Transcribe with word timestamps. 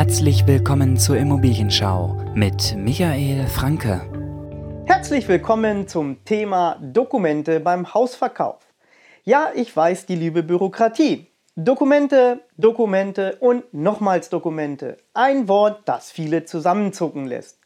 Herzlich 0.00 0.46
willkommen 0.46 0.96
zur 0.96 1.18
Immobilienschau 1.18 2.16
mit 2.34 2.74
Michael 2.74 3.46
Franke. 3.46 4.00
Herzlich 4.86 5.28
willkommen 5.28 5.88
zum 5.88 6.24
Thema 6.24 6.78
Dokumente 6.80 7.60
beim 7.60 7.92
Hausverkauf. 7.92 8.66
Ja, 9.24 9.50
ich 9.54 9.76
weiß, 9.76 10.06
die 10.06 10.16
liebe 10.16 10.42
Bürokratie. 10.42 11.26
Dokumente, 11.54 12.40
Dokumente 12.56 13.36
und 13.40 13.74
nochmals 13.74 14.30
Dokumente. 14.30 14.96
Ein 15.12 15.48
Wort, 15.48 15.82
das 15.84 16.10
viele 16.10 16.46
zusammenzucken 16.46 17.26
lässt. 17.26 17.60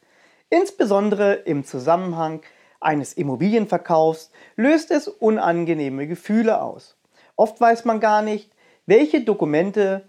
Insbesondere 0.49 1.35
im 1.35 1.63
Zusammenhang 1.63 2.41
eines 2.81 3.13
Immobilienverkaufs 3.13 4.29
löst 4.57 4.91
es 4.91 5.07
unangenehme 5.07 6.05
Gefühle 6.05 6.61
aus. 6.61 6.97
Oft 7.37 7.61
weiß 7.61 7.85
man 7.85 8.01
gar 8.01 8.21
nicht, 8.21 8.51
welche 8.85 9.23
Dokumente 9.23 10.03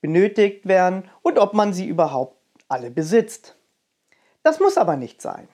benötigt 0.00 0.68
werden 0.68 1.04
ob 1.42 1.54
man 1.54 1.72
sie 1.72 1.86
überhaupt 1.86 2.36
alle 2.68 2.92
besitzt. 2.92 3.56
Das 4.44 4.60
muss 4.60 4.78
aber 4.78 4.96
nicht 4.96 5.20
sein. 5.20 5.48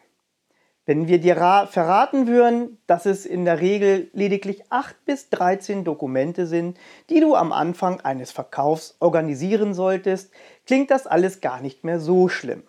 Wenn 0.84 1.08
wir 1.08 1.18
dir 1.18 1.36
verraten 1.70 2.26
würden, 2.26 2.78
dass 2.86 3.06
es 3.06 3.24
in 3.24 3.46
der 3.46 3.60
Regel 3.60 4.10
lediglich 4.12 4.70
8 4.70 5.04
bis 5.06 5.30
13 5.30 5.84
Dokumente 5.84 6.46
sind, 6.46 6.78
die 7.08 7.20
du 7.20 7.34
am 7.34 7.52
Anfang 7.52 8.02
eines 8.02 8.30
Verkaufs 8.30 8.96
organisieren 9.00 9.72
solltest, 9.72 10.30
klingt 10.66 10.90
das 10.90 11.06
alles 11.06 11.40
gar 11.40 11.60
nicht 11.60 11.84
mehr 11.84 12.00
so 12.00 12.28
schlimm. 12.28 12.62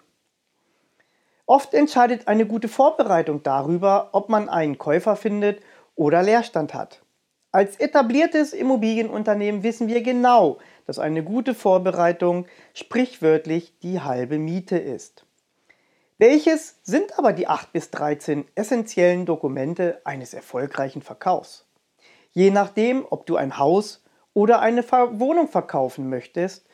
Oft 1.46 1.74
entscheidet 1.74 2.28
eine 2.28 2.46
gute 2.46 2.70
Vorbereitung 2.70 3.44
darüber, 3.44 4.10
ob 4.14 4.30
man 4.30 4.48
einen 4.48 4.78
Käufer 4.78 5.16
findet 5.16 5.62
oder 5.96 6.24
Leerstand 6.24 6.74
hat. 6.74 7.02
Als 7.52 7.78
etabliertes 7.78 8.54
Immobilienunternehmen 8.54 9.64
wissen 9.64 9.88
wir 9.88 10.04
genau, 10.04 10.60
dass 10.86 11.00
eine 11.00 11.24
gute 11.24 11.56
Vorbereitung 11.56 12.46
sprichwörtlich 12.76 13.74
die 13.80 14.02
halbe 14.02 14.38
Miete 14.38 14.78
ist. 14.78 15.26
Welches 16.20 16.78
sind 16.84 17.18
aber 17.18 17.34
die 17.34 17.48
8 17.48 17.74
bis 17.74 17.90
13 17.90 18.46
essentiellen 18.54 19.26
Dokumente 19.26 20.00
eines 20.04 20.36
erfolgreichen 20.36 21.02
Verkaufs? 21.02 21.66
Je 22.34 22.52
nachdem, 22.52 23.04
ob 23.10 23.26
du 23.26 23.36
ein 23.36 23.58
Haus 23.58 24.04
oder 24.34 24.60
eine 24.60 24.84
Wohnung 24.84 25.48
verkaufen 25.48 26.08
möchtest, 26.08 26.68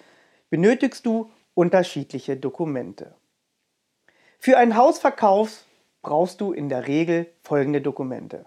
benötigst 0.50 1.06
du 1.06 1.32
unterschiedliche 1.54 2.36
Dokumente. 2.36 3.16
Für 4.40 4.58
einen 4.58 4.76
Hausverkauf 4.76 5.64
brauchst 6.02 6.42
du 6.42 6.52
in 6.52 6.68
der 6.68 6.88
Regel 6.88 7.28
folgende 7.44 7.82
Dokumente. 7.82 8.46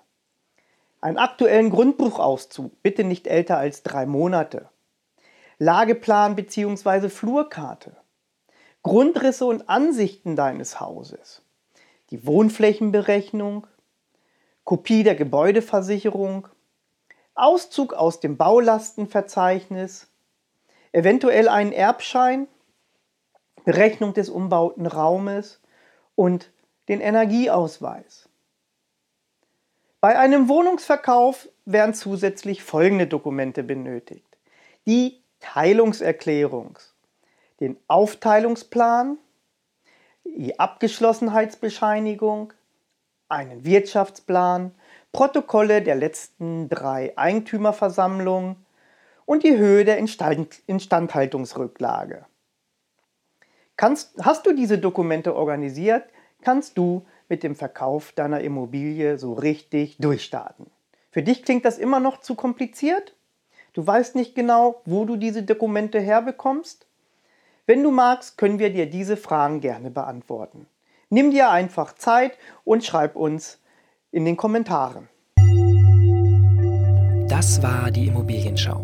Einen 1.00 1.18
aktuellen 1.18 1.70
Grundbuchauszug, 1.70 2.82
bitte 2.82 3.04
nicht 3.04 3.28
älter 3.28 3.56
als 3.56 3.84
drei 3.84 4.04
Monate. 4.04 4.68
Lageplan 5.58 6.34
bzw. 6.34 7.08
Flurkarte. 7.08 7.96
Grundrisse 8.82 9.44
und 9.44 9.69
Ansichten 9.69 10.34
deines 10.34 10.80
Hauses. 10.80 11.42
Die 12.10 12.26
Wohnflächenberechnung. 12.26 13.66
Kopie 14.64 15.04
der 15.04 15.14
Gebäudeversicherung. 15.14 16.48
Auszug 17.34 17.92
aus 17.92 18.19
dem 18.19 18.36
Baulastenverzeichnis. 18.36 20.08
Eventuell 20.92 21.48
einen 21.48 21.72
Erbschein. 21.72 22.48
Berechnung 23.64 24.14
des 24.14 24.30
umbauten 24.30 24.86
Raumes 24.86 25.60
und 26.14 26.50
den 26.88 27.00
Energieausweis. 27.00 28.28
Bei 30.00 30.16
einem 30.16 30.48
Wohnungsverkauf 30.48 31.48
werden 31.64 31.92
zusätzlich 31.92 32.62
folgende 32.62 33.08
Dokumente 33.08 33.64
benötigt. 33.64 34.38
Die 34.86 35.20
Teilungserklärung, 35.41 36.78
den 37.58 37.77
Aufteilungsplan, 37.88 39.19
die 40.24 40.58
Abgeschlossenheitsbescheinigung, 40.58 42.53
einen 43.28 43.64
Wirtschaftsplan, 43.64 44.72
Protokolle 45.12 45.82
der 45.82 45.97
letzten 45.97 46.69
drei 46.69 47.12
Eigentümerversammlungen 47.16 48.65
und 49.25 49.42
die 49.42 49.56
Höhe 49.56 49.84
der 49.84 49.98
Instand 49.98 50.62
Instandhaltungsrücklage. 50.66 52.25
Kannst, 53.76 54.15
hast 54.22 54.47
du 54.47 54.53
diese 54.54 54.78
Dokumente 54.78 55.34
organisiert, 55.34 56.04
kannst 56.42 56.78
du 56.78 57.04
mit 57.28 57.43
dem 57.43 57.55
Verkauf 57.55 58.12
deiner 58.12 58.41
Immobilie 58.41 59.19
so 59.19 59.33
richtig 59.33 59.97
durchstarten. 59.99 60.66
Für 61.11 61.22
dich 61.22 61.43
klingt 61.43 61.65
das 61.65 61.78
immer 61.78 62.00
noch 62.00 62.21
zu 62.21 62.34
kompliziert? 62.34 63.15
Du 63.72 63.87
weißt 63.87 64.15
nicht 64.15 64.34
genau, 64.34 64.83
wo 64.84 65.05
du 65.05 65.16
diese 65.16 65.43
Dokumente 65.43 66.00
herbekommst? 66.00 66.87
Wenn 67.66 67.83
du 67.83 67.91
magst, 67.91 68.39
können 68.39 68.59
wir 68.59 68.71
dir 68.71 68.89
diese 68.89 69.16
Fragen 69.16 69.61
gerne 69.61 69.91
beantworten. 69.91 70.66
Nimm 71.11 71.31
dir 71.31 71.50
einfach 71.50 71.94
Zeit 71.94 72.39
und 72.65 72.84
schreib 72.84 73.15
uns 73.15 73.59
in 74.10 74.25
den 74.25 74.37
Kommentaren. 74.37 75.09
Das 77.28 77.62
war 77.62 77.91
die 77.91 78.06
Immobilienschau. 78.06 78.83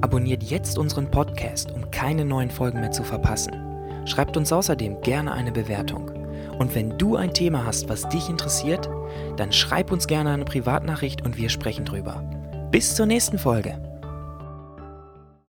Abonniert 0.00 0.42
jetzt 0.42 0.78
unseren 0.78 1.10
Podcast, 1.10 1.70
um 1.70 1.90
keine 1.90 2.24
neuen 2.24 2.50
Folgen 2.50 2.80
mehr 2.80 2.90
zu 2.90 3.04
verpassen. 3.04 4.06
Schreibt 4.06 4.36
uns 4.36 4.52
außerdem 4.52 5.00
gerne 5.00 5.32
eine 5.32 5.52
Bewertung. 5.52 6.23
Und 6.58 6.74
wenn 6.74 6.98
du 6.98 7.16
ein 7.16 7.34
Thema 7.34 7.64
hast, 7.64 7.88
was 7.88 8.08
dich 8.08 8.28
interessiert, 8.28 8.88
dann 9.36 9.52
schreib 9.52 9.90
uns 9.90 10.06
gerne 10.06 10.30
eine 10.30 10.44
Privatnachricht 10.44 11.24
und 11.24 11.36
wir 11.36 11.48
sprechen 11.48 11.84
drüber. 11.84 12.22
Bis 12.70 12.94
zur 12.94 13.06
nächsten 13.06 13.38
Folge. 13.38 13.78